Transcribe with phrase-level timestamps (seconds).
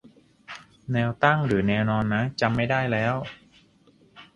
[0.91, 3.15] แนวตั้งหรือแนวนอนนะ จำไม่ได้แล้ว